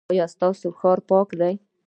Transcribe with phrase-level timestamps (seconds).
[0.11, 1.55] ایا ستاسو ښار پاک دی؟